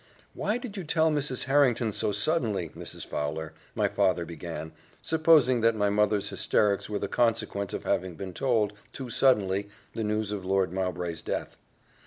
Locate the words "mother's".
5.91-6.29